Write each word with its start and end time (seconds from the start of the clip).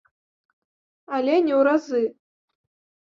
Але 1.17 1.35
не 1.49 1.53
ў 1.59 1.67
разы. 1.71 2.03